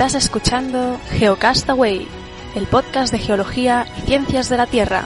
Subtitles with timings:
[0.00, 2.08] Estás escuchando Geocastaway,
[2.56, 5.04] el podcast de geología y ciencias de la Tierra.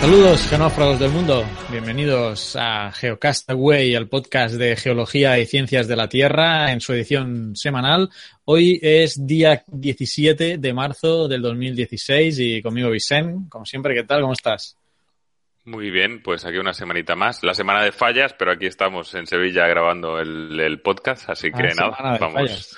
[0.00, 1.44] Saludos, genófragos del mundo.
[1.70, 7.54] Bienvenidos a Geocastaway, el podcast de geología y ciencias de la Tierra, en su edición
[7.54, 8.10] semanal.
[8.46, 14.22] Hoy es día 17 de marzo del 2016 y conmigo Vicente, como siempre, ¿qué tal?
[14.22, 14.76] ¿Cómo estás?
[15.64, 17.42] Muy bien, pues aquí una semanita más.
[17.44, 22.18] La semana de fallas, pero aquí estamos en Sevilla grabando el, podcast, así que nada,
[22.18, 22.32] vamos.
[22.32, 22.76] fallas.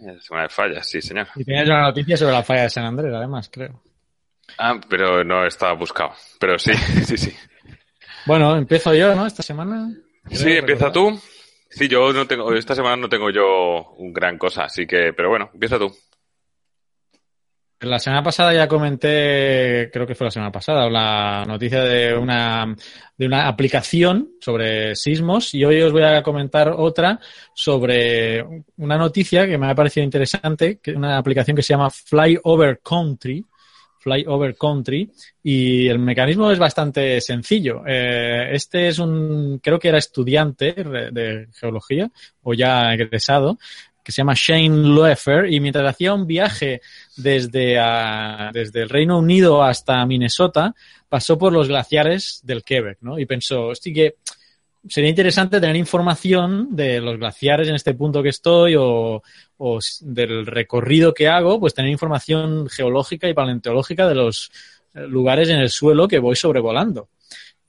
[0.00, 1.28] Eh, Semana de fallas, sí, señor.
[1.36, 3.82] Y tenías una noticia sobre la falla de San Andrés, además, creo.
[4.58, 6.12] Ah, pero no estaba buscado.
[6.40, 6.72] Pero sí,
[7.04, 7.36] sí, sí.
[8.26, 9.26] Bueno, empiezo yo, ¿no?
[9.26, 9.90] Esta semana.
[10.30, 11.20] Sí, empieza tú.
[11.68, 15.30] Sí, yo no tengo, esta semana no tengo yo un gran cosa, así que, pero
[15.30, 15.94] bueno, empieza tú.
[17.82, 22.76] La semana pasada ya comenté, creo que fue la semana pasada, la noticia de una,
[23.18, 27.18] de una aplicación sobre sismos y hoy os voy a comentar otra
[27.52, 28.44] sobre
[28.76, 32.38] una noticia que me ha parecido interesante, que es una aplicación que se llama Fly
[32.44, 33.44] Over Country.
[33.98, 35.08] Fly Over Country
[35.44, 37.82] y el mecanismo es bastante sencillo.
[37.86, 42.10] Eh, este es un, creo que era estudiante de geología
[42.42, 43.58] o ya egresado,
[44.02, 46.80] que se llama Shane Loeffer y mientras hacía un viaje
[47.16, 50.74] desde, ah, desde el Reino Unido hasta Minnesota,
[51.08, 53.18] pasó por los glaciares del Quebec, ¿no?
[53.18, 54.16] Y pensó, hostia, que
[54.88, 59.22] sería interesante tener información de los glaciares en este punto que estoy o,
[59.58, 64.50] o del recorrido que hago, pues tener información geológica y paleontológica de los
[64.94, 67.08] eh, lugares en el suelo que voy sobrevolando.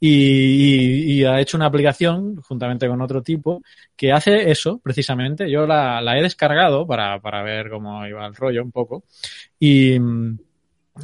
[0.05, 3.61] Y, y- y ha hecho una aplicación, juntamente con otro tipo,
[3.95, 5.49] que hace eso, precisamente.
[5.49, 9.05] Yo la, la he descargado para, para ver cómo iba el rollo un poco.
[9.59, 10.39] Y mm,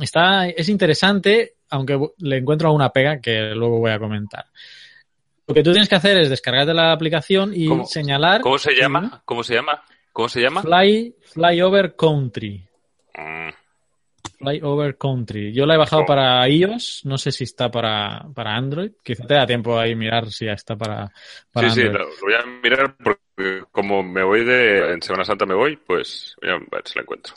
[0.02, 4.46] está, es interesante, aunque le encuentro alguna pega que luego voy a comentar.
[5.48, 8.42] Lo que tú tienes que hacer es descargarte la aplicación y ¿Cómo- señalar.
[8.42, 9.22] ¿Cómo se llama?
[9.24, 9.82] ¿Cómo se llama?
[10.12, 10.62] ¿Cómo se llama?
[10.62, 12.68] Fly, Fly Over Country.
[13.16, 13.50] Mm,
[14.40, 15.54] Fly Over Country.
[15.54, 16.16] Yo la he bajado ¿Cómo?
[16.16, 18.92] para iOS, no sé si está para, para Android.
[19.04, 21.12] Quizá te da tiempo ahí mirar si ya está para,
[21.52, 25.26] para Sí, sí, lo, lo voy a mirar porque como me voy de, en Semana
[25.26, 27.36] Santa me voy, pues voy a ver si la encuentro.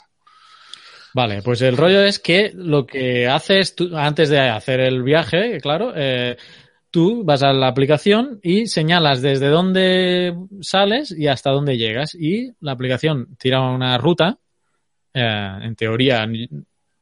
[1.13, 5.59] Vale, pues el rollo es que lo que haces tú, antes de hacer el viaje,
[5.61, 6.37] claro, eh,
[6.89, 12.15] tú vas a la aplicación y señalas desde dónde sales y hasta dónde llegas.
[12.15, 14.39] Y la aplicación tira una ruta,
[15.13, 16.25] eh, en teoría,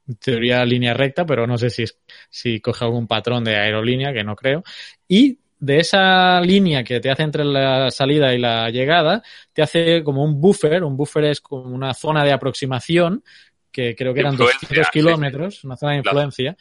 [0.07, 1.97] en teoría línea recta, pero no sé si, es,
[2.29, 4.63] si coge algún patrón de aerolínea, que no creo.
[5.07, 9.21] Y de esa línea que te hace entre la salida y la llegada,
[9.53, 10.83] te hace como un buffer.
[10.83, 13.23] Un buffer es como una zona de aproximación
[13.71, 16.57] que creo que eran Influencia, 200 sí, kilómetros, una zona de influencia,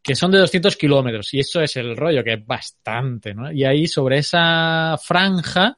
[0.00, 1.32] que son de 200 kilómetros.
[1.34, 3.50] Y eso es el rollo, que es bastante, ¿no?
[3.50, 5.76] Y ahí sobre esa franja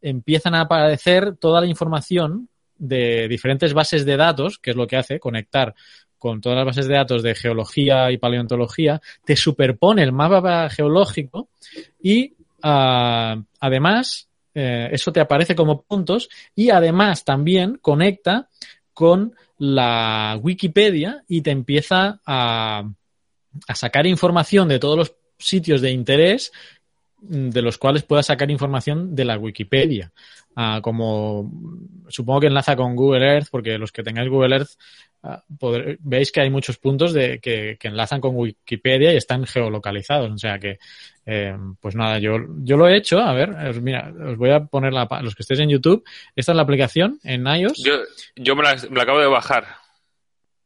[0.00, 4.96] empiezan a aparecer toda la información de diferentes bases de datos, que es lo que
[4.96, 5.74] hace, conectar
[6.22, 11.48] con todas las bases de datos de geología y paleontología, te superpone el mapa geológico
[12.00, 18.48] y ah, además eh, eso te aparece como puntos y además también conecta
[18.94, 22.88] con la Wikipedia y te empieza a,
[23.66, 26.52] a sacar información de todos los sitios de interés
[27.22, 30.12] de los cuales puedas sacar información de la Wikipedia.
[30.54, 31.50] Ah, como
[32.08, 34.70] supongo que enlaza con Google Earth, porque los que tengáis Google Earth
[35.22, 35.42] ah,
[36.00, 40.30] veis que hay muchos puntos de, que, que enlazan con Wikipedia y están geolocalizados.
[40.30, 40.78] O sea que,
[41.24, 43.18] eh, pues nada, yo, yo lo he hecho.
[43.20, 46.04] A ver, os- mira, os voy a poner la, los que estéis en YouTube.
[46.36, 47.82] Esta es la aplicación en iOS.
[47.82, 47.94] Yo,
[48.36, 49.64] yo me, me la acabo de bajar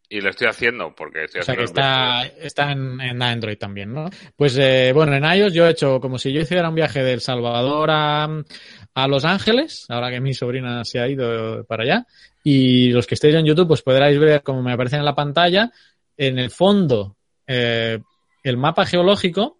[0.09, 3.23] y lo estoy haciendo porque estoy O sea que haciendo el está, está en, en
[3.23, 4.09] Android también, ¿no?
[4.37, 7.15] Pues eh, bueno, en iOS yo he hecho como si yo hiciera un viaje de
[7.15, 8.29] El Salvador a,
[8.95, 12.07] a Los Ángeles, ahora que mi sobrina se ha ido para allá.
[12.45, 15.73] Y los que estéis en YouTube, pues podréis ver como me aparece en la pantalla,
[16.17, 17.17] en el fondo,
[17.47, 17.99] eh,
[18.43, 19.59] el mapa geológico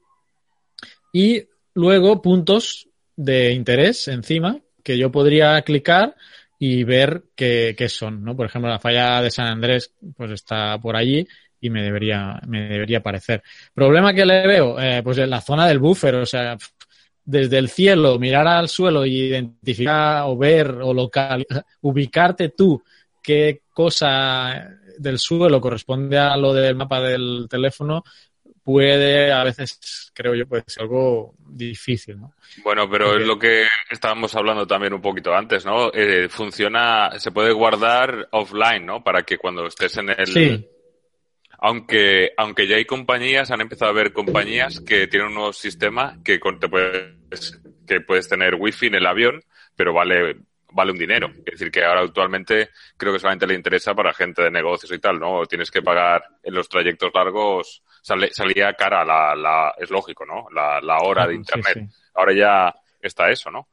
[1.13, 1.43] y
[1.75, 6.15] luego puntos de interés encima que yo podría clicar
[6.59, 8.37] y ver qué, qué son, ¿no?
[8.37, 11.27] Por ejemplo, la falla de San Andrés, pues está por allí
[11.61, 13.43] y me debería, me debería parecer.
[13.75, 16.57] Problema que le veo, eh, pues en la zona del buffer, o sea,
[17.25, 21.47] desde el cielo, mirar al suelo y identificar o ver o local,
[21.83, 22.83] ubicarte tú
[23.23, 28.05] qué cosa del suelo corresponde a lo del mapa del teléfono,
[28.67, 32.35] puede a veces, creo yo, puede ser algo difícil, ¿no?
[32.65, 35.93] Bueno, pero Porque- es lo que estábamos hablando también un poquito antes, ¿no?
[35.95, 39.05] Eh, funciona, se puede guardar offline, ¿no?
[39.05, 40.27] Para que cuando estés en el...
[40.27, 40.69] Sí.
[41.59, 46.19] Aunque, aunque ya hay compañías, han empezado a haber compañías que tienen un nuevo sistema
[46.25, 49.43] que te puedes, que puedes tener wifi en el avión,
[49.77, 50.37] pero vale,
[50.77, 51.29] vale un dinero.
[51.39, 54.99] Es decir, que ahora actualmente creo que solamente le interesa para gente de negocios y
[54.99, 55.47] tal, ¿no?
[55.47, 60.47] Tienes que pagar en los trayectos largos, salía cara la, la, es lógico, ¿no?
[60.55, 61.89] La, la hora de internet.
[62.15, 63.69] Ahora ya está eso, ¿no?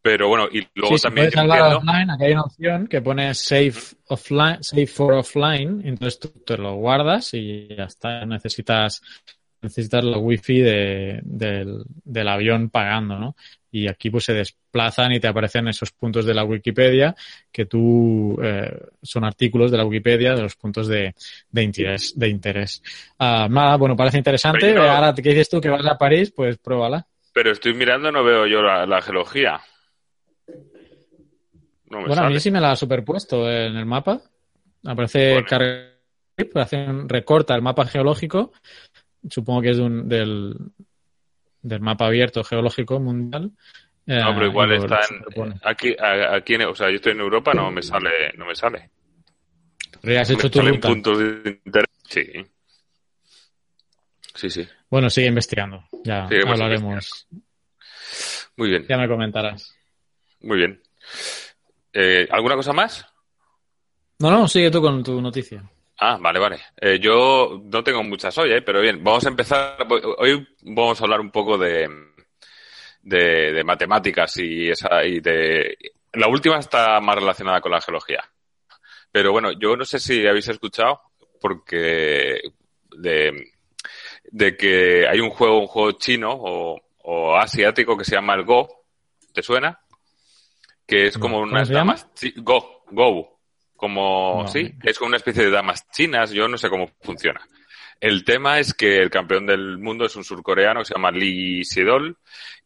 [0.00, 1.32] Pero bueno, y luego también.
[1.32, 1.78] Puedes entiendo...
[1.78, 3.74] offline, aquí hay una opción que pone save
[4.06, 8.24] offline, save for offline, entonces tú te lo guardas y ya está.
[8.24, 9.02] Necesitas,
[9.60, 13.36] necesitas la wifi de, del, del avión pagando, ¿no?
[13.78, 17.14] Y aquí pues se desplazan y te aparecen esos puntos de la Wikipedia
[17.50, 21.14] que tú eh, son artículos de la Wikipedia de los puntos de,
[21.50, 22.18] de interés.
[22.18, 22.82] De interés.
[23.18, 24.76] Uh, nada, bueno, parece interesante.
[24.76, 26.32] Ahora, ¿qué dices tú que vas a París?
[26.34, 27.06] Pues pruébala.
[27.32, 29.60] Pero estoy mirando, no veo yo la, la geología
[31.88, 34.20] bueno, a mí sí me la ha superpuesto en el mapa.
[34.84, 35.44] Aparece
[36.54, 38.52] hace un, recorta el mapa geológico.
[39.28, 40.54] Supongo que es del,
[41.66, 43.50] del mapa abierto geológico mundial.
[44.06, 45.00] No, pero eh, igual está
[45.34, 48.90] en, aquí, aquí o sea, yo estoy en Europa, no me sale, no me sale.
[50.16, 50.88] Has hecho tu ruta.
[50.88, 51.90] de interés.
[52.04, 52.24] Sí.
[54.34, 54.68] Sí, sí.
[54.88, 55.84] Bueno, sigue investigando.
[56.04, 57.26] Ya hablaremos.
[58.56, 58.86] Muy bien.
[58.88, 59.74] Ya me comentarás.
[60.40, 60.80] Muy bien.
[61.92, 63.04] Eh, ¿Alguna cosa más?
[64.20, 65.68] No, no, sigue tú con tu noticia.
[65.98, 66.60] Ah, vale, vale.
[66.76, 68.62] Eh, yo no tengo muchas hoy, ¿eh?
[68.62, 69.76] pero bien, vamos a empezar.
[70.18, 71.88] Hoy vamos a hablar un poco de,
[73.02, 75.76] de, matemáticas y, esa, y de.
[76.12, 78.22] La última está más relacionada con la geología.
[79.10, 81.00] Pero bueno, yo no sé si habéis escuchado,
[81.40, 82.40] porque
[82.96, 83.52] de,
[84.24, 88.44] de que hay un juego, un juego chino o, o asiático que se llama el
[88.44, 88.84] Go.
[89.32, 89.78] ¿Te suena?
[90.86, 93.35] que es como unas damas Go, Go,
[93.76, 97.40] como sí, es como una especie de damas chinas, yo no sé cómo funciona.
[98.00, 101.64] El tema es que el campeón del mundo es un surcoreano que se llama Lee
[101.64, 102.18] Sedol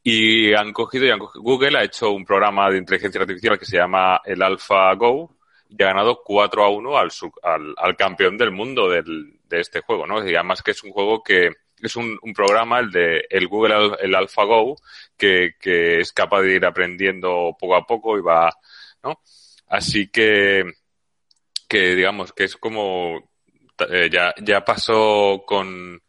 [0.03, 3.65] y han cogido y han cogido, Google ha hecho un programa de inteligencia artificial que
[3.65, 5.37] se llama el AlphaGo
[5.69, 7.11] y ha ganado 4 a 1 al,
[7.43, 10.27] al, al campeón del mundo del, de este juego, ¿no?
[10.29, 13.97] Y además que es un juego que es un, un programa, el de el Google
[14.01, 14.77] el AlphaGo,
[15.17, 18.53] que, que es capaz de ir aprendiendo poco a poco y va,
[19.03, 19.21] ¿no?
[19.69, 20.65] Así que,
[21.70, 23.31] que digamos que es como
[23.88, 26.02] eh, ya, ya pasó con,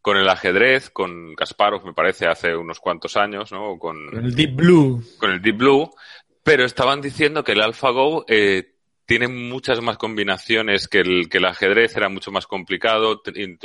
[0.00, 3.76] con el ajedrez, con Kasparov, me parece, hace unos cuantos años, ¿no?
[3.76, 5.02] Con, el Deep Blue.
[5.18, 5.90] Con el Deep Blue.
[6.44, 11.46] Pero estaban diciendo que el AlphaGo eh, tiene muchas más combinaciones que el, que el
[11.46, 13.20] ajedrez, era mucho más complicado.
[13.34, 13.56] Eh,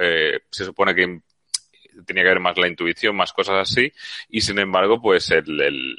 [0.00, 1.20] eh, se supone que
[2.06, 3.92] tenía que haber más la intuición, más cosas así,
[4.28, 5.96] y sin embargo, pues el, el,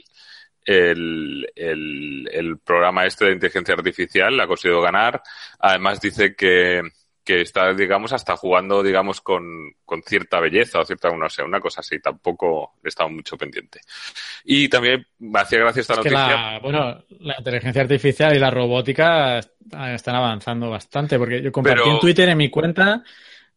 [0.65, 5.21] el, el, programa este de inteligencia artificial ha conseguido ganar.
[5.59, 6.81] Además dice que,
[7.23, 11.59] que está, digamos, hasta jugando, digamos, con, con cierta belleza o cierta, no sé, una
[11.59, 11.99] cosa así.
[11.99, 13.79] Tampoco he estado mucho pendiente.
[14.43, 16.59] Y también me hacía gracia esta noticia.
[16.61, 22.29] bueno, la inteligencia artificial y la robótica están avanzando bastante, porque yo compartí en Twitter
[22.29, 23.03] en mi cuenta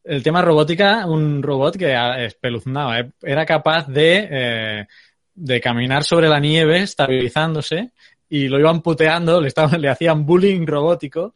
[0.06, 1.94] el tema robótica, un robot que
[2.24, 3.00] espeluznaba.
[3.00, 3.10] ¿eh?
[3.22, 4.86] Era capaz de, eh,
[5.36, 7.90] de caminar sobre la nieve estabilizándose
[8.28, 11.34] y lo iban puteando, le, estaban, le hacían bullying robótico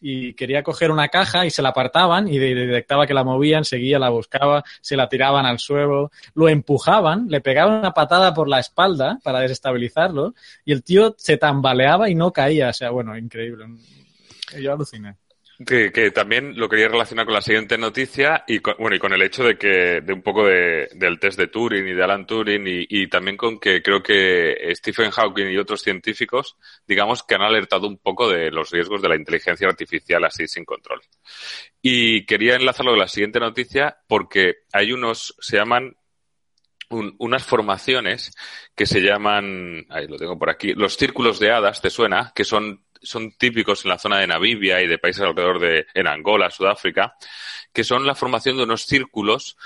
[0.00, 3.98] y quería coger una caja y se la apartaban y detectaba que la movían, seguía,
[3.98, 8.60] la buscaba, se la tiraban al suelo, lo empujaban, le pegaban una patada por la
[8.60, 12.70] espalda para desestabilizarlo y el tío se tambaleaba y no caía.
[12.70, 13.66] O sea, bueno, increíble.
[14.58, 15.16] Yo aluciné.
[15.66, 19.20] Que, también lo quería relacionar con la siguiente noticia y con, bueno y con el
[19.20, 22.66] hecho de que de un poco de, del test de Turing y de Alan Turing
[22.66, 27.42] y, y, también con que creo que Stephen Hawking y otros científicos digamos que han
[27.42, 31.02] alertado un poco de los riesgos de la inteligencia artificial así sin control.
[31.82, 35.94] Y quería enlazarlo con la siguiente noticia porque hay unos se llaman
[36.90, 38.32] un, unas formaciones
[38.74, 42.44] que se llaman ahí lo tengo por aquí los círculos de hadas te suena que
[42.44, 46.50] son son típicos en la zona de Namibia y de países alrededor de, en Angola,
[46.50, 47.14] Sudáfrica,
[47.72, 49.56] que son la formación de unos círculos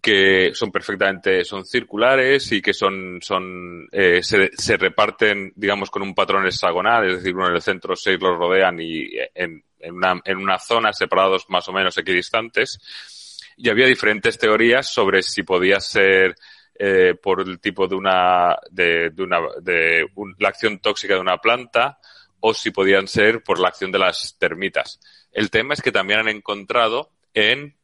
[0.00, 6.02] que son perfectamente, son circulares y que son, son, eh, se, se, reparten, digamos, con
[6.02, 9.94] un patrón hexagonal, es decir, uno en el centro, seis los rodean y en, en
[9.94, 12.80] una, en una zona separados más o menos equidistantes.
[13.56, 16.34] Y había diferentes teorías sobre si podía ser
[16.84, 21.20] eh, por el tipo de una, de, de una, de un, la acción tóxica de
[21.20, 22.00] una planta,
[22.40, 24.98] o si podían ser por la acción de las termitas.
[25.30, 27.76] El tema es que también han encontrado en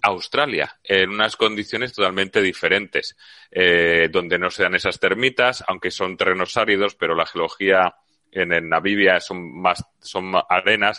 [0.00, 3.14] Australia, en unas condiciones totalmente diferentes,
[3.50, 7.94] eh, donde no se dan esas termitas, aunque son terrenos áridos, pero la geología
[8.32, 10.98] en, en Namibia son más, son arenas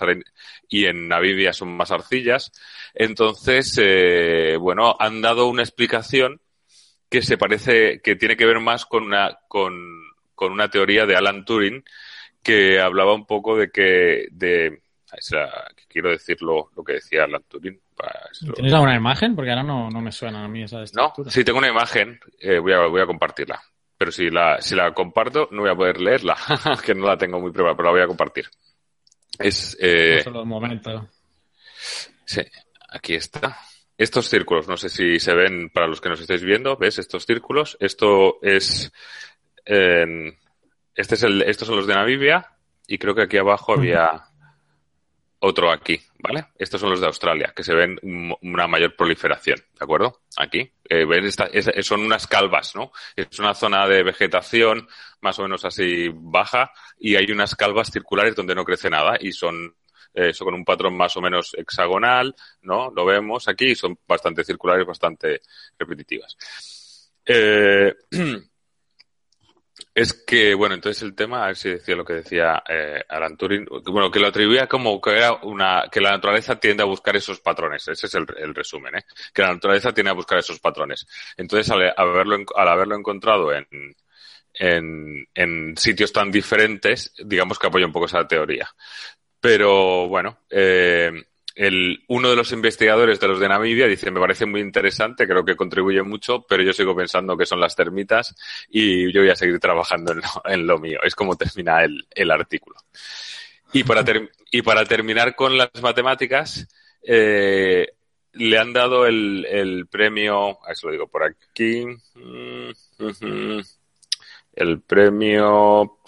[0.70, 2.52] y en Namibia son más arcillas.
[2.94, 6.40] Entonces, eh, bueno, han dado una explicación
[7.10, 9.74] que se parece, que tiene que ver más con una, con,
[10.36, 11.84] con una teoría de Alan Turing
[12.44, 14.82] que hablaba un poco de que, de,
[15.88, 17.80] quiero decir lo, que decía Alan Turing.
[18.54, 19.36] ¿Tienes alguna imagen?
[19.36, 21.26] Porque ahora no, no me suena a mí esa estructura.
[21.26, 23.62] No, sí tengo una imagen, eh, voy, a, voy a compartirla.
[23.98, 26.38] Pero si la, si la comparto, no voy a poder leerla,
[26.86, 28.48] que no la tengo muy prueba, pero la voy a compartir.
[29.40, 31.10] Es, eh, solo un momento.
[32.26, 32.42] Sí,
[32.90, 33.58] aquí está.
[33.98, 37.00] Estos círculos, no sé si se ven para los que nos estáis viendo, ¿ves?
[37.00, 37.78] Estos círculos.
[37.80, 38.92] Esto es,
[39.66, 44.28] este es el, estos son los de Namibia y creo que aquí abajo había
[45.40, 46.48] otro aquí, ¿vale?
[46.58, 48.00] Estos son los de Australia, que se ven
[48.42, 50.22] una mayor proliferación, ¿de acuerdo?
[50.38, 50.72] Aquí.
[50.90, 51.06] Eh,
[51.84, 52.92] son unas calvas, ¿no?
[53.16, 54.88] Es una zona de vegetación
[55.22, 59.32] más o menos así baja y hay unas calvas circulares donde no crece nada y
[59.32, 59.76] son
[60.18, 62.92] eso con un patrón más o menos hexagonal, ¿no?
[62.92, 65.42] Lo vemos aquí son bastante circulares, bastante
[65.78, 66.36] repetitivas.
[67.26, 67.94] Eh,
[69.94, 73.36] Es que, bueno, entonces el tema, a ver si decía lo que decía eh, Alan
[73.36, 77.16] Turing, bueno, que lo atribuía como que era una, que la naturaleza tiende a buscar
[77.16, 79.06] esos patrones, ese es el, resumen, ¿eh?
[79.34, 81.08] Que la naturaleza tiende a buscar esos patrones.
[81.36, 83.68] Entonces, al, haberlo, al haberlo encontrado en,
[84.54, 88.70] en, en sitios tan diferentes, digamos que apoya un poco esa teoría.
[89.48, 91.10] Pero, bueno, eh,
[91.56, 95.46] el, uno de los investigadores de los de Namibia dice, me parece muy interesante, creo
[95.46, 98.36] que contribuye mucho, pero yo sigo pensando que son las termitas
[98.70, 100.14] y yo voy a seguir trabajando
[100.44, 101.00] en lo, mío.
[101.02, 102.76] Es como termina el, el artículo.
[103.72, 104.04] Y para,
[104.52, 106.68] y para terminar con las matemáticas,
[107.02, 107.88] eh,
[108.34, 111.86] le han dado el, el premio, a eso lo digo por aquí,
[112.16, 113.60] mm,
[114.56, 116.00] el premio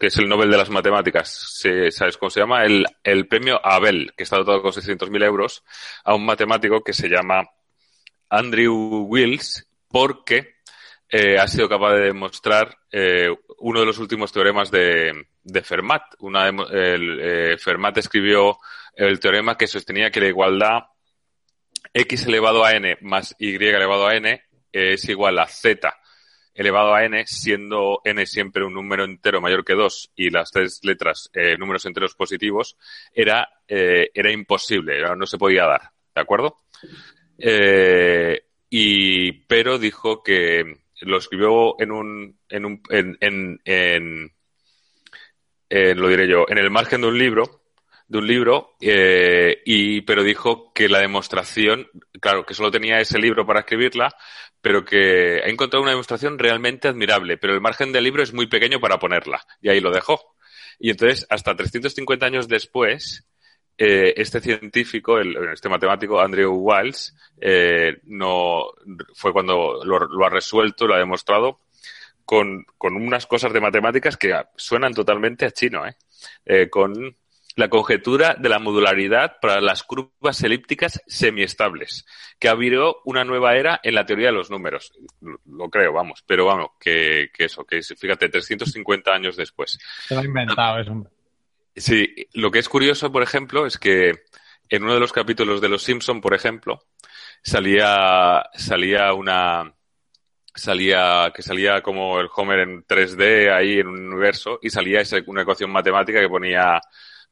[0.00, 2.64] que es el Nobel de las Matemáticas, ¿sabes cómo se llama?
[2.64, 5.62] El, el premio Abel, que está dotado con 600.000 euros,
[6.04, 7.46] a un matemático que se llama
[8.30, 10.54] Andrew Wills, porque
[11.06, 13.28] eh, ha sido capaz de demostrar eh,
[13.58, 16.02] uno de los últimos teoremas de, de Fermat.
[16.20, 18.56] Una el, eh, Fermat escribió
[18.94, 20.78] el teorema que sostenía que la igualdad
[21.92, 24.42] x elevado a n más y elevado a n
[24.72, 25.99] es igual a z
[26.60, 30.80] elevado a n, siendo n siempre un número entero mayor que 2 y las tres
[30.82, 32.76] letras eh, números enteros positivos,
[33.14, 35.80] era, eh, era imposible, no se podía dar,
[36.14, 36.58] ¿de acuerdo?
[37.38, 44.30] Eh, y, pero dijo que lo escribió en un, en un, en, en, en,
[45.98, 47.62] lo diré yo, en el margen de un libro,
[48.06, 51.88] de un libro, y, pero dijo que la demostración,
[52.20, 54.14] claro, que solo tenía ese libro para escribirla,
[54.60, 58.46] pero que ha encontrado una demostración realmente admirable, pero el margen del libro es muy
[58.46, 60.34] pequeño para ponerla, y ahí lo dejó.
[60.78, 63.26] Y entonces, hasta 350 años después,
[63.76, 68.66] eh, este científico, el, este matemático, Andrew Wiles, eh, no,
[69.14, 71.60] fue cuando lo, lo, ha resuelto, lo ha demostrado,
[72.24, 75.96] con, con unas cosas de matemáticas que suenan totalmente a chino, ¿eh?
[76.44, 77.16] eh con
[77.56, 82.06] la conjetura de la modularidad para las curvas elípticas semiestables,
[82.38, 84.92] que abrió una nueva era en la teoría de los números.
[85.20, 89.78] Lo creo, vamos, pero vamos, que, que eso, que fíjate, 350 años después.
[90.06, 91.06] Se lo ha inventado eso.
[91.76, 94.24] Sí, lo que es curioso, por ejemplo, es que
[94.68, 96.84] en uno de los capítulos de Los Simpson, por ejemplo,
[97.42, 99.72] salía, salía una,
[100.54, 105.18] salía, que salía como el Homer en 3D ahí en un universo y salía esa,
[105.26, 106.80] una ecuación matemática que ponía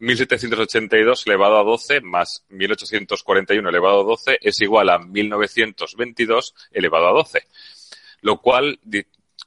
[0.01, 7.13] 1782 elevado a 12 más 1841 elevado a 12 es igual a 1922 elevado a
[7.13, 7.43] 12.
[8.21, 8.81] Lo cual,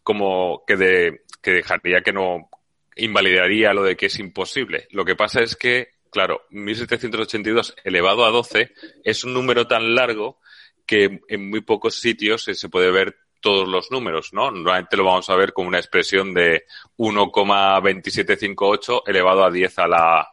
[0.03, 2.49] como que, de, que dejaría que no
[2.95, 4.87] invalidaría lo de que es imposible.
[4.91, 10.39] Lo que pasa es que, claro, 1782 elevado a 12 es un número tan largo
[10.85, 14.51] que en muy pocos sitios se puede ver todos los números, ¿no?
[14.51, 16.65] Normalmente lo vamos a ver como una expresión de
[16.97, 20.30] 1,2758 elevado a 10 a la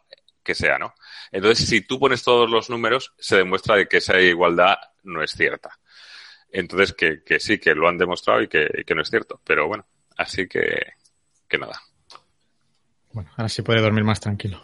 [0.49, 0.95] que sea, ¿no?
[1.31, 5.31] Entonces, si tú pones todos los números, se demuestra de que esa igualdad no es
[5.31, 5.77] cierta.
[6.51, 9.39] Entonces, que, que sí, que lo han demostrado y que, que, no es cierto.
[9.43, 9.85] Pero bueno,
[10.17, 10.93] así que,
[11.47, 11.79] que nada.
[13.11, 14.59] Bueno, ahora sí puede dormir más tranquilo.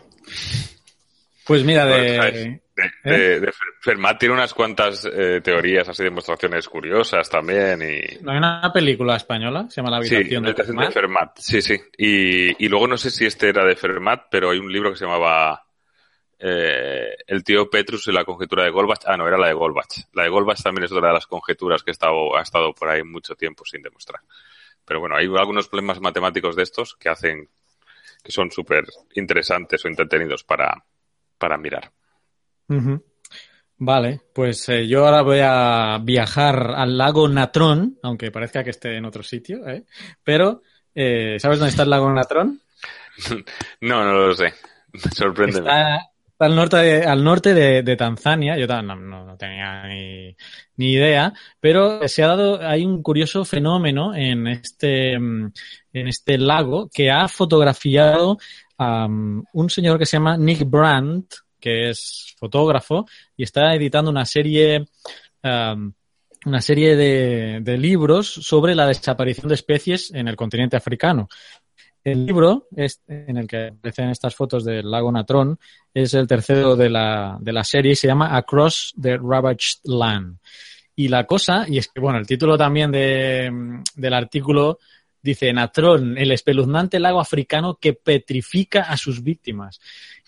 [1.46, 2.60] Pues mira, de,
[3.04, 3.52] de, ¿Eh?
[3.80, 7.84] Fermat tiene unas cuantas eh, teorías, así demostraciones curiosas también.
[7.84, 8.24] Y...
[8.24, 9.68] ¿No hay una película española?
[9.70, 10.88] Se llama La habitación, de, Fermat?
[10.88, 11.38] de, Fermat?
[11.38, 11.80] Sí, sí.
[11.96, 14.98] Y, y, luego no sé si este era de Fermat, pero hay un libro que
[14.98, 15.65] se llamaba
[16.48, 19.00] eh, El tío Petrus y la conjetura de Goldbach.
[19.08, 20.06] Ah, no, era la de Goldbach.
[20.14, 22.88] La de Goldbach también es otra de las conjeturas que ha estado, ha estado por
[22.88, 24.22] ahí mucho tiempo sin demostrar.
[24.86, 27.50] Pero bueno, hay algunos problemas matemáticos de estos que hacen
[28.24, 28.86] que son súper
[29.16, 30.84] interesantes o entretenidos para,
[31.40, 31.92] para mirar.
[33.78, 38.98] Vale, pues eh, yo ahora voy a viajar al lago Natrón, aunque parezca que esté
[38.98, 39.86] en otro sitio, ¿eh?
[40.24, 40.62] pero
[40.94, 42.62] eh, ¿sabes dónde está el lago Natrón?
[43.82, 44.54] no, no lo sé.
[45.14, 45.68] Sorpréndeme.
[45.68, 50.36] Está, al norte de, al norte de, Tanzania, yo no, no, tenía ni,
[50.78, 55.52] ni, idea, pero se ha dado, hay un curioso fenómeno en este, mm,
[55.94, 58.38] en este lago que ha fotografiado
[58.78, 64.26] a un señor que se llama Nick Brandt, que es fotógrafo y está editando una
[64.26, 64.86] serie,
[65.44, 65.94] um,
[66.46, 71.28] una serie de, de, libros sobre la desaparición de especies en el continente africano.
[72.06, 72.68] El libro
[73.08, 75.58] en el que aparecen estas fotos del lago Natron
[75.92, 80.38] es el tercero de la, de la serie y se llama Across the Ravaged Land.
[80.96, 83.52] Y la cosa, y es que, bueno, el título también de,
[83.96, 84.78] del artículo
[85.20, 89.82] dice Natron, el espeluznante lago africano que petrifica a sus víctimas.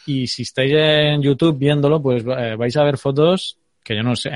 [0.07, 4.15] Y si estáis en YouTube viéndolo, pues eh, vais a ver fotos que yo no
[4.15, 4.31] sé,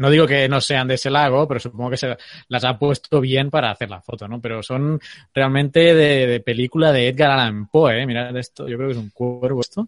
[0.00, 2.16] no digo que no sean de ese lago, pero supongo que se
[2.48, 4.40] las ha puesto bien para hacer la foto, ¿no?
[4.40, 4.98] Pero son
[5.34, 8.06] realmente de, película de Edgar Allan Poe, ¿eh?
[8.06, 9.86] Mirad esto, yo creo que es un cuervo esto.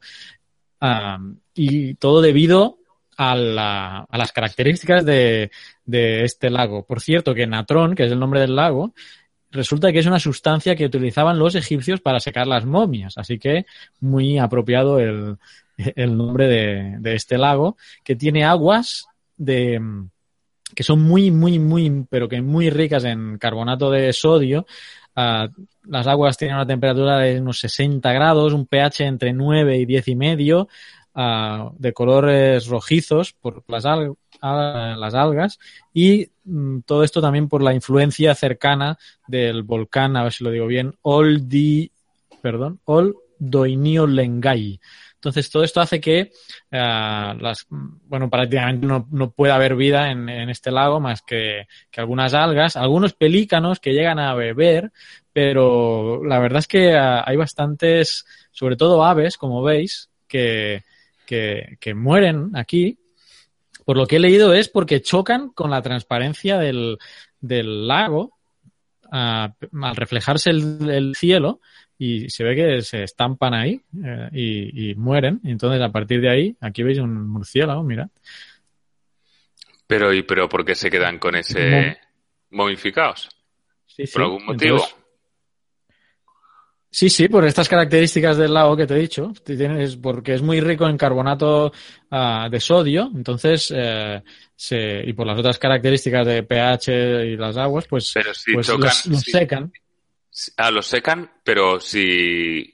[1.54, 2.76] y todo debido
[3.16, 5.50] a, la, a las características de,
[5.86, 6.84] de, este lago.
[6.84, 8.92] Por cierto, que Natron, que es el nombre del lago,
[9.50, 13.64] resulta que es una sustancia que utilizaban los egipcios para secar las momias, así que
[14.00, 15.38] muy apropiado el,
[15.96, 19.80] nombre de, este lago, que tiene aguas de
[20.74, 24.66] que son muy, muy, muy, pero que muy ricas en carbonato de sodio.
[25.14, 25.48] Uh,
[25.84, 30.08] las aguas tienen una temperatura de unos 60 grados, un pH entre 9 y 10
[30.08, 30.68] y medio,
[31.14, 35.58] uh, de colores rojizos por las, las algas
[35.92, 40.50] y mm, todo esto también por la influencia cercana del volcán, a ver si lo
[40.50, 41.90] digo bien, Oldi,
[42.40, 44.80] perdón, Oldoinio Lengai.
[45.22, 46.32] Entonces, todo esto hace que,
[46.72, 51.68] uh, las, bueno, prácticamente no, no pueda haber vida en, en este lago más que,
[51.92, 54.90] que, algunas algas, algunos pelícanos que llegan a beber,
[55.32, 60.82] pero la verdad es que uh, hay bastantes, sobre todo aves, como veis, que,
[61.24, 62.98] que, que mueren aquí.
[63.84, 66.98] Por lo que he leído es porque chocan con la transparencia del,
[67.40, 68.32] del lago
[69.12, 69.54] al
[69.94, 71.60] reflejarse el, cielo
[71.98, 75.40] y se ve que se estampan ahí eh, y, y, mueren.
[75.44, 78.08] Entonces, a partir de ahí, aquí veis un murciélago, mira.
[79.86, 81.98] Pero, ¿y pero por qué se quedan con ese
[82.50, 83.28] momificados?
[83.86, 84.12] Sí, sí.
[84.12, 84.76] ¿Por algún motivo?
[84.76, 85.02] Entonces,
[86.94, 90.60] Sí, sí, por estas características del lago que te he dicho, tienes, porque es muy
[90.60, 91.72] rico en carbonato
[92.10, 94.22] uh, de sodio, entonces, eh,
[94.54, 98.68] se, y por las otras características de pH y las aguas, pues, pero si pues
[98.68, 99.72] los, los si, secan.
[100.56, 102.72] Ah, los secan, pero si,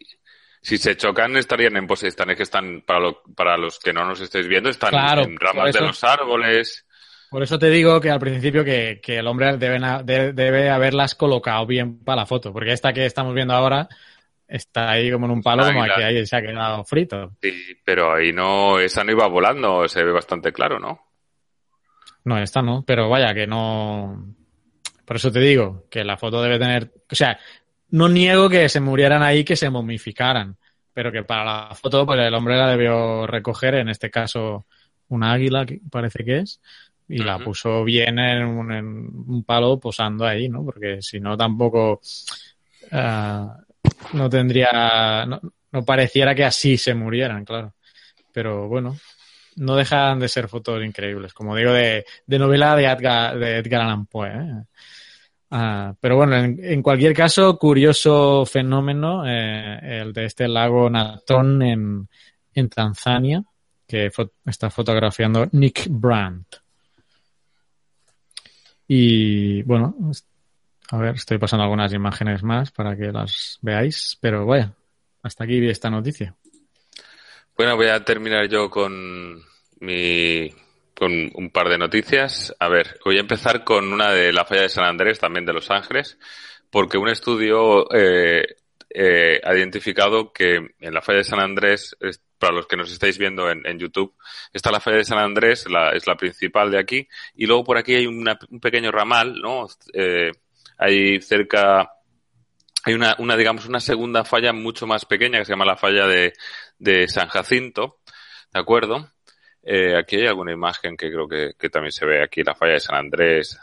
[0.60, 4.20] si se chocan estarían en posiciones que están, para, lo, para los que no nos
[4.20, 6.86] estéis viendo, están claro, en ramas de los árboles.
[7.30, 11.14] Por eso te digo que al principio que, que el hombre debe, debe, debe, haberlas
[11.14, 13.88] colocado bien para la foto, porque esta que estamos viendo ahora
[14.46, 17.32] está ahí como en un palo, como que ahí se ha quedado frito.
[17.42, 17.52] Sí,
[17.84, 21.06] pero ahí no, esa no iba volando, se ve bastante claro, ¿no?
[22.24, 24.34] No, esta no, pero vaya que no.
[25.08, 26.92] Por eso te digo que la foto debe tener.
[27.10, 27.38] O sea,
[27.92, 30.54] no niego que se murieran ahí, que se momificaran,
[30.92, 34.66] pero que para la foto, pues el hombre la debió recoger, en este caso,
[35.08, 36.60] una águila, que parece que es,
[37.08, 37.24] y uh -huh.
[37.24, 40.62] la puso bien en un, en un, palo posando ahí, ¿no?
[40.62, 42.02] Porque si no, tampoco.
[42.92, 43.48] Uh,
[44.12, 45.24] no tendría.
[45.26, 45.40] No,
[45.72, 47.72] no, pareciera que así se murieran, claro.
[48.30, 48.94] Pero bueno,
[49.56, 53.80] no dejan de ser fotos increíbles, como digo, de, de novela de Edgar, de Edgar
[53.80, 54.28] Allan Poe.
[54.28, 54.64] ¿eh?
[55.50, 62.08] Uh, pero bueno, en, cualquier caso, curioso fenómeno eh, el de este lago Natron en,
[62.52, 63.42] en Tanzania,
[63.86, 64.10] que
[64.44, 66.56] está fotografiando Nick Brandt.
[68.86, 69.94] Y bueno,
[70.90, 74.72] a ver, estoy pasando algunas imágenes más para que las veáis, pero vaya,
[75.22, 76.34] hasta aquí esta noticia.
[77.56, 79.42] Bueno, voy a terminar yo con
[79.80, 80.50] mi
[80.98, 82.52] con un par de noticias.
[82.58, 85.52] A ver, voy a empezar con una de la falla de San Andrés, también de
[85.52, 86.18] Los Ángeles,
[86.70, 88.44] porque un estudio eh,
[88.90, 91.96] eh, ha identificado que en la falla de San Andrés,
[92.36, 94.16] para los que nos estáis viendo en, en YouTube,
[94.52, 97.06] está la falla de San Andrés, la, es la principal de aquí,
[97.36, 99.68] y luego por aquí hay una, un pequeño ramal, ¿no?
[99.94, 100.32] Eh,
[100.78, 101.92] hay cerca,
[102.82, 106.08] hay una, una, digamos, una segunda falla mucho más pequeña que se llama la falla
[106.08, 106.32] de,
[106.78, 108.00] de San Jacinto,
[108.52, 109.12] ¿de acuerdo?
[109.70, 112.72] Eh, aquí hay alguna imagen que creo que, que, también se ve aquí, la falla
[112.72, 113.58] de San Andrés.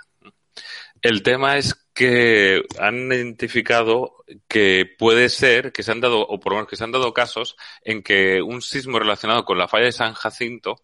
[1.01, 6.51] El tema es que han identificado que puede ser que se han dado, o por
[6.51, 9.85] lo menos que se han dado casos en que un sismo relacionado con la falla
[9.85, 10.75] de San Jacinto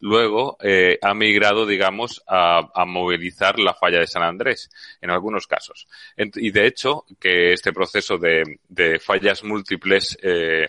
[0.00, 5.86] luego eh, ha migrado, digamos, a, movilizar la falla de San Andrés, en algunos casos.
[6.16, 8.58] y de hecho, que este proceso de,
[9.00, 10.66] fallas múltiples eh,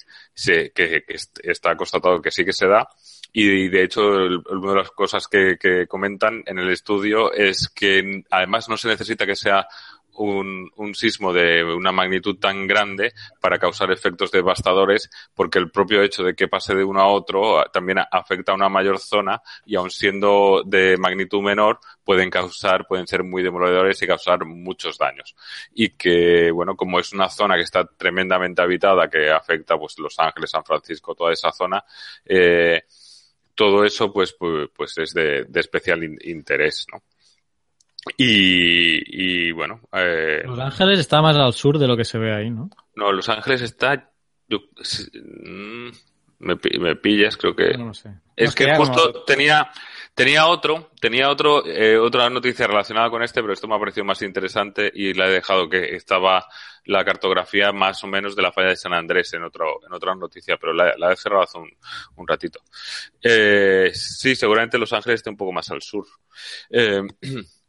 [0.74, 1.04] que,
[1.44, 2.88] está constatado que sí que se da,
[3.34, 8.68] y de hecho, una de las cosas que, comentan en el estudio es que además
[8.68, 9.68] no se necesita que sea
[10.16, 16.02] un, un, sismo de una magnitud tan grande para causar efectos devastadores, porque el propio
[16.02, 19.42] hecho de que pase de uno a otro ah, también afecta a una mayor zona
[19.66, 24.98] y aun siendo de magnitud menor, pueden causar, pueden ser muy demoledores y causar muchos
[24.98, 25.36] daños.
[25.74, 30.20] Y que, bueno, como es una zona que está tremendamente habitada, que afecta pues Los
[30.20, 31.84] Ángeles, San Francisco, toda esa zona,
[32.26, 32.84] eh,
[33.56, 37.02] todo eso pues, pues, pues es de, de especial interés, ¿no?
[38.18, 39.82] Y, bueno.
[39.94, 42.70] Eh, Los Ángeles está más al sur de lo que se ve ahí, ¿no?
[42.96, 44.12] No, Los Ángeles está.
[44.50, 45.90] Mm,
[46.40, 47.78] me, me, pillas, creo que.
[47.78, 48.10] No, sé.
[48.36, 49.72] Es que justo tenía.
[50.14, 54.04] Tenía otro, tenía otro, eh, otra noticia relacionada con este, pero esto me ha parecido
[54.04, 56.46] más interesante y la he dejado que estaba
[56.86, 60.14] la cartografía más o menos de la falla de San Andrés en otro, en otra
[60.14, 61.70] noticia, pero la, he cerrado hace un,
[62.18, 62.60] un ratito.
[63.22, 66.06] Eh, sí, seguramente Los Ángeles esté un poco más al sur.
[66.70, 67.04] Eh,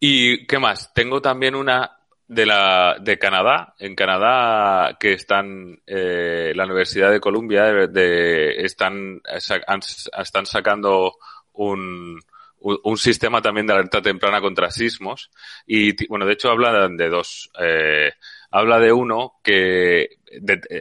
[0.00, 0.94] ¿Y qué más?
[0.94, 3.74] Tengo también una de la de Canadá.
[3.78, 11.16] En Canadá que están eh, la Universidad de Columbia de, están están sacando
[11.52, 12.18] un
[12.62, 15.30] un sistema también de alerta temprana contra sismos
[15.66, 18.12] y bueno de hecho hablan de dos eh,
[18.50, 20.18] habla de uno que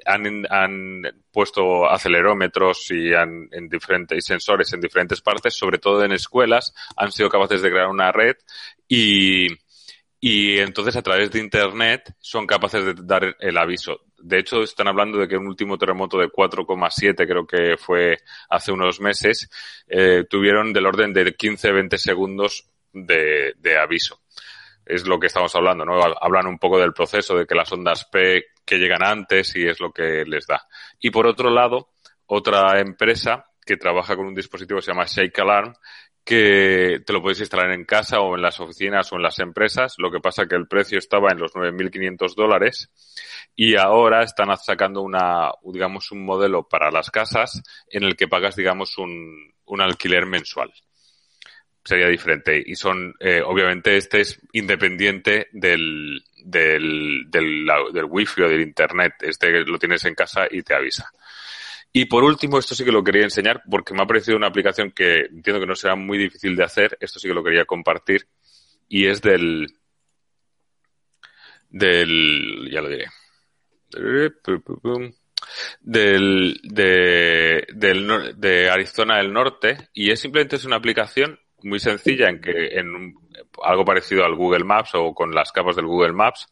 [0.06, 6.12] han, han, puesto acelerómetros y han, en diferentes sensores en diferentes partes, sobre todo en
[6.12, 8.36] escuelas, han sido capaces de crear una red
[8.90, 9.48] y,
[10.20, 14.02] y entonces a través de Internet son capaces de dar el aviso.
[14.18, 18.18] De hecho, están hablando de que un último terremoto de 4,7, creo que fue
[18.50, 19.50] hace unos meses,
[19.88, 24.20] eh, tuvieron del orden de 15-20 segundos de, de aviso
[24.90, 26.02] es lo que estamos hablando, ¿no?
[26.02, 29.80] Hablan un poco del proceso de que las ondas P que llegan antes y es
[29.80, 30.68] lo que les da.
[31.00, 31.90] Y por otro lado,
[32.26, 35.76] otra empresa que trabaja con un dispositivo que se llama Shake Alarm,
[36.26, 39.94] que te lo puedes instalar en casa o en las oficinas o en las empresas.
[40.00, 42.90] Lo que pasa que el precio estaba en los 9.500 dólares
[43.56, 48.56] y ahora están sacando una, digamos, un modelo para las casas en el que pagas,
[48.56, 50.74] digamos, un, alquiler mensual
[51.84, 52.62] sería diferente.
[52.66, 59.14] Y son, eh, obviamente, este es independiente del, del, del, del wifi o del internet.
[59.22, 61.12] Este lo tienes en casa y te avisa.
[61.92, 64.92] Y por último, esto sí que lo quería enseñar porque me ha parecido una aplicación
[64.92, 66.98] que entiendo que no será muy difícil de hacer.
[67.00, 68.28] Esto sí que lo quería compartir.
[68.88, 69.68] Y es del,
[71.70, 73.08] del, ya lo diré.
[75.82, 82.30] Del, de, del, de Arizona del Norte y es simplemente es una aplicación muy sencilla
[82.30, 83.16] en que en
[83.64, 86.48] algo parecido al Google Maps o con las capas del Google Maps,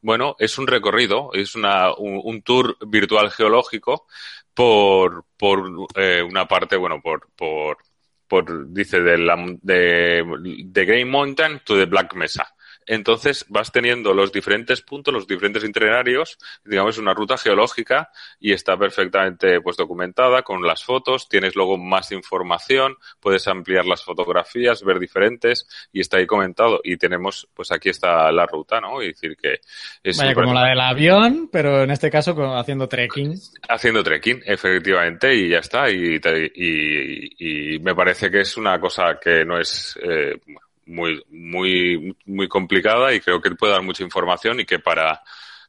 [0.00, 4.06] bueno, es un recorrido, es una, un, tour virtual geológico
[4.54, 7.78] por, por eh, una parte, bueno, por, por,
[8.26, 10.24] por dice, de, la, de,
[10.64, 12.54] de Grey Mountain to the Black Mesa.
[12.92, 18.76] Entonces vas teniendo los diferentes puntos, los diferentes itinerarios, digamos una ruta geológica y está
[18.76, 24.98] perfectamente pues documentada con las fotos, tienes luego más información, puedes ampliar las fotografías, ver
[24.98, 29.00] diferentes y está ahí comentado y tenemos pues aquí está la ruta, ¿no?
[29.00, 29.60] Y decir que
[30.02, 33.34] es Vaya, como la del avión, pero en este caso haciendo trekking.
[33.68, 35.88] Haciendo trekking, efectivamente, y ya está.
[35.88, 36.20] Y,
[36.56, 40.40] y, y me parece que es una cosa que no es eh,
[40.90, 45.22] muy, muy, muy complicada y creo que puede dar mucha información y que para,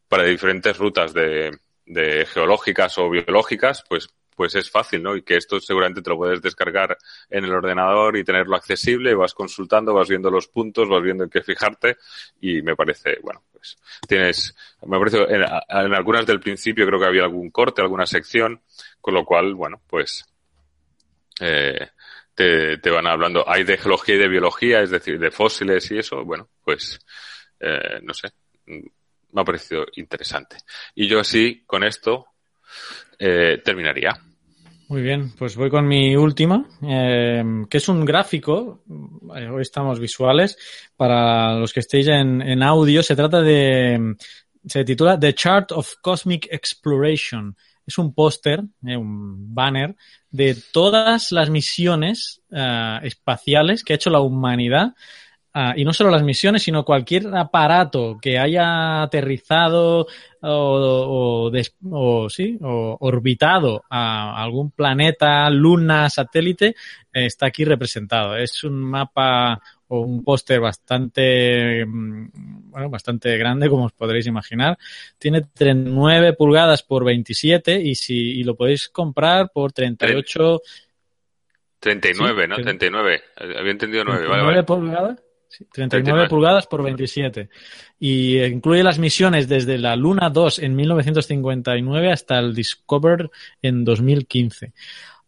[0.08, 1.52] para diferentes rutas de,
[1.86, 5.16] de geológicas o biológicas, pues pues es fácil, ¿no?
[5.16, 6.98] Y que esto seguramente te lo puedes descargar
[7.30, 11.30] en el ordenador y tenerlo accesible, vas consultando, vas viendo los puntos, vas viendo en
[11.30, 11.98] qué fijarte
[12.40, 14.56] y me parece, bueno, pues tienes,
[14.88, 18.62] me parece, en, en algunas del principio creo que había algún corte, alguna sección,
[19.00, 20.26] con lo cual, bueno, pues
[21.40, 21.90] eh,
[22.36, 23.48] te, van hablando.
[23.48, 26.24] Hay de geología y de biología, es decir, de fósiles y eso.
[26.24, 27.00] Bueno, pues,
[27.60, 28.30] eh, no sé,
[28.66, 30.58] me ha parecido interesante.
[30.96, 32.26] Y yo así, con esto,
[33.20, 34.20] eh, terminaría.
[34.88, 38.84] Muy bien, pues voy con mi última, eh, que es un gráfico,
[39.30, 40.58] hoy estamos visuales,
[40.98, 44.18] para los que estéis en, en audio, se trata de,
[44.66, 49.96] se titula The Chart of Cosmic Exploration es un póster, eh, un banner
[50.30, 54.94] de todas las misiones eh, espaciales que ha hecho la humanidad
[55.54, 60.08] ah, y no solo las misiones, sino cualquier aparato que haya aterrizado
[60.42, 61.52] o,
[62.30, 66.76] sí, o orbitado a algún planeta, luna, satélite,
[67.14, 68.36] eh, está aquí representado.
[68.38, 72.30] Es un mapa o un póster bastante, mm,
[72.72, 74.78] bueno, bastante grande, como os podréis imaginar.
[75.20, 80.62] Tiene 39 pulgadas por 27 y si y lo podéis comprar por 38
[81.80, 82.56] 39, Sí, ¿no?
[82.56, 82.64] sí.
[82.64, 83.22] 39.
[83.36, 84.64] Había entendido 9, vale, 39 vale.
[84.64, 85.20] pulgadas.
[85.50, 85.90] Sí, 39
[86.26, 86.30] 39.
[86.30, 87.50] pulgadas por 27.
[88.00, 93.30] Y incluye las misiones desde la Luna 2 en 1959 hasta el Discover
[93.62, 94.72] en 2015.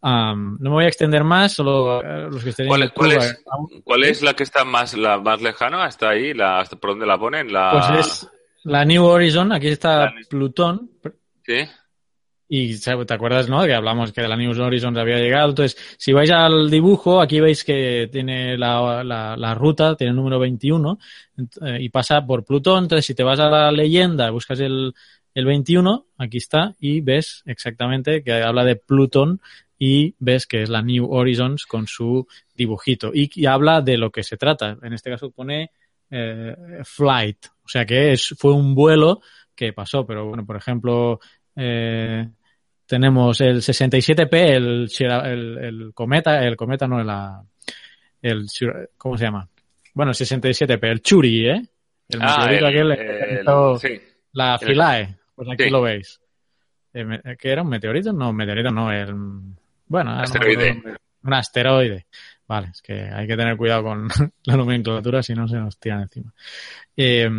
[0.05, 2.95] Am, no me voy a extender más, solo eh, los que estén en ¿Cuál, YouTube,
[2.95, 3.43] cuál es,
[3.83, 5.85] ¿Cuál es la que está más, la más lejana?
[5.85, 6.33] ¿Hasta ahí?
[6.33, 7.51] La, hasta ¿Por dónde la ponen?
[7.53, 7.71] La...
[7.71, 8.29] Pues es
[8.63, 10.91] la New Horizon, aquí está La Plutón,
[11.45, 11.65] ¿Sí?
[12.55, 13.63] Y te acuerdas, ¿no?
[13.63, 15.49] Que hablamos que de la New Horizons había llegado.
[15.49, 20.17] Entonces, si vais al dibujo, aquí veis que tiene la, la, la ruta, tiene el
[20.17, 20.99] número 21
[21.37, 22.83] ent- eh, y pasa por Plutón.
[22.83, 24.93] Entonces, si te vas a la leyenda, buscas el,
[25.33, 29.41] el 21, aquí está, y ves exactamente que habla de Plutón
[29.85, 33.11] y ves que es la New Horizons con su dibujito.
[33.13, 34.77] Y, y habla de lo que se trata.
[34.81, 35.71] En este caso pone
[36.09, 37.47] eh, flight.
[37.65, 39.19] O sea que es, fue un vuelo
[39.53, 40.05] que pasó.
[40.05, 41.19] Pero bueno, por ejemplo,
[41.55, 42.25] eh,
[42.85, 47.43] tenemos el 67P, el, el, el cometa, el cometa no, la,
[48.21, 48.45] el,
[48.97, 49.49] ¿cómo se llama?
[49.93, 51.61] Bueno, el 67P, el Churi, ¿eh?
[52.09, 54.01] El Ah, meteorito el- aquel que el- hizo sí.
[54.33, 55.17] la Philae.
[55.35, 55.69] Pues aquí sí.
[55.69, 56.21] lo veis.
[56.93, 57.63] Eh, ¿Qué era?
[57.63, 58.13] ¿Un meteorito?
[58.13, 59.13] No, un meteorito no, el,
[59.93, 60.81] bueno, no Asteroide.
[61.23, 62.07] Un asteroide.
[62.47, 64.07] Vale, es que hay que tener cuidado con
[64.43, 66.33] la nomenclatura, si no se nos tiran encima.
[66.97, 67.29] Eh,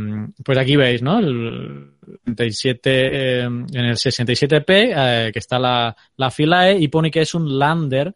[0.45, 1.19] pues aquí veis, ¿no?
[1.19, 1.91] El
[2.25, 4.65] 37, eh, en el 67P,
[4.97, 8.15] eh, que está la, la Philae y pone que es un lander,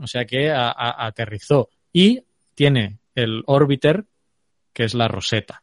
[0.00, 1.68] o sea que a- a- aterrizó.
[1.92, 2.22] Y
[2.54, 4.04] tiene el orbiter,
[4.72, 5.60] que es la Rosetta.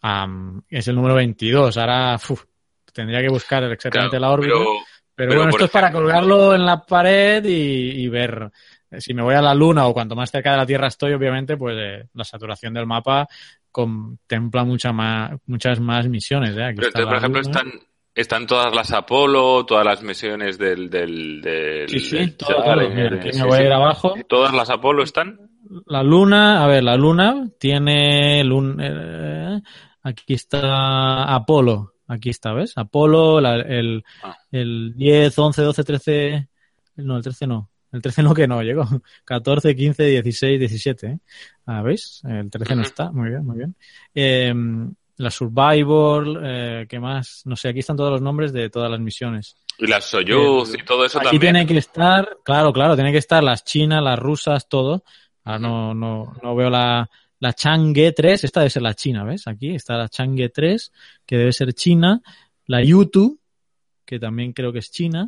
[0.00, 1.76] Am, es el número 22.
[1.76, 2.44] Ahora, uf,
[2.92, 4.54] tendría que buscar exactamente Claro, la órbita.
[4.56, 4.70] pero-
[5.16, 8.50] Pero, Pero, bueno, esto es para colgarlo en la pared y, y ver.
[8.90, 11.12] eh, Si me voy a la Luna o cuanto más cerca de la Tierra estoy,
[11.12, 13.28] obviamente, pues eh, la saturación del mapa
[13.70, 16.56] contempla mucha más, muchas más misiones.
[16.56, 16.64] ¿eh?
[16.64, 17.50] Aquí Pero, está por ejemplo, Luna.
[17.60, 17.72] están,
[18.14, 20.88] están todas las Apolo, todas las misiones del...
[20.90, 22.90] del, del Sí, sí, del todo, Char, todo.
[22.90, 23.62] Mira, aquí sí, me voy sí.
[23.62, 24.14] a ir abajo.
[24.28, 25.38] ¿Todas las Apolo están?
[25.86, 28.44] La Luna, a ver, la Luna tiene.
[28.44, 29.60] lun- eh,
[30.02, 31.93] aquí está Apolo.
[32.06, 32.72] Aquí está, ¿ves?
[32.76, 34.36] Apolo, la- el, Ah.
[34.52, 36.48] el 10, 11, 12, 13.
[36.96, 37.70] No, el 13 no.
[37.92, 38.84] El 13 no que no, llegó.
[39.24, 41.06] 14, 15, 16, 17.
[41.06, 41.18] ¿eh?
[41.66, 42.20] Ah, ¿Veis?
[42.28, 43.10] El 13 no está.
[43.12, 43.74] Muy bien, muy bien.
[44.14, 44.52] Eh,
[45.16, 47.42] la Survivor, eh, ¿qué más?
[47.44, 49.56] No sé, aquí están todos los nombres de todas las misiones.
[49.78, 51.40] Y las Soyuz El- y todo eso Aquí también.
[51.54, 55.04] tiene que estar, claro, claro, tiene que estar las chinas, las rusas, todo.
[55.44, 57.08] Ahora no, no, no veo la,
[57.40, 59.46] la Chang'e 3, esta debe ser la china, ¿ves?
[59.46, 60.92] Aquí está la Chang'e 3,
[61.26, 62.22] que debe ser china,
[62.66, 63.38] la Yutu,
[64.04, 65.26] que también creo que es china,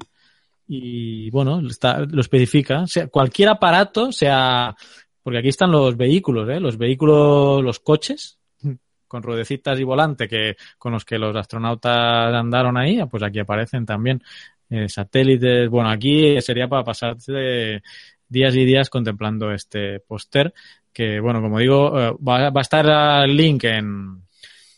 [0.69, 2.85] y bueno, está, lo especifica.
[3.11, 4.75] Cualquier aparato, sea,
[5.23, 6.61] porque aquí están los vehículos, ¿eh?
[6.61, 8.39] Los vehículos, los coches,
[9.09, 13.87] con ruedecitas y volante, que, con los que los astronautas andaron ahí, pues aquí aparecen
[13.87, 14.23] también
[14.69, 15.69] eh, satélites.
[15.71, 17.83] Bueno, aquí sería para pasarse
[18.29, 20.53] días y días contemplando este póster,
[20.97, 24.23] que bueno, como digo, eh, va, va a estar el link en,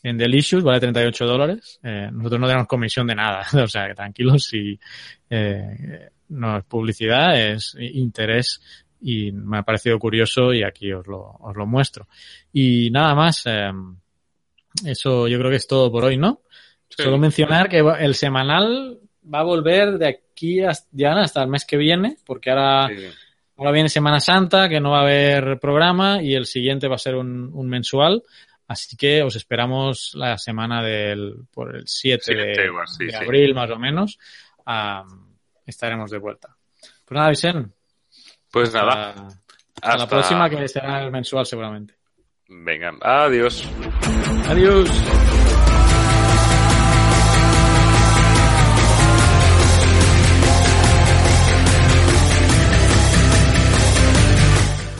[0.03, 1.79] en Delicious, vale 38 dólares.
[1.81, 4.77] Eh, nosotros no tenemos comisión de nada, o sea, que tranquilos si
[5.29, 8.59] eh, no es publicidad, es interés
[8.99, 12.09] y me ha parecido curioso y aquí os lo, os lo muestro.
[12.51, 13.71] Y nada más, eh,
[14.85, 16.41] eso yo creo que es todo por hoy, ¿no?
[16.89, 17.03] Sí.
[17.03, 18.99] Solo mencionar que el semanal
[19.33, 23.05] va a volver de aquí hasta, ya hasta el mes que viene, porque ahora, Sí.
[23.59, 26.99] Ahora viene Semana Santa, que no va a haber programa, y el siguiente va a
[26.99, 28.23] ser un, un mensual.
[28.67, 33.11] Así que os esperamos la semana del, por el 7 de, Siete, igual, sí, de
[33.11, 33.17] sí.
[33.17, 34.19] abril, más o menos.
[35.65, 36.55] estaremos de vuelta.
[37.03, 37.71] Pues nada, Vicente.
[38.51, 39.27] Pues nada.
[39.81, 41.95] Hasta, la próxima, que será el mensual seguramente.
[42.47, 43.67] Venga, adiós.
[44.47, 44.89] Adiós.